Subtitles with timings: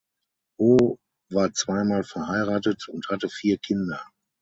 [0.57, 0.97] Ho
[1.29, 4.03] war zwei Mal verheiratet und hatte vier Kinder.